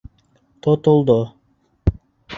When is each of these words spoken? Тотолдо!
Тотолдо! 0.61 1.19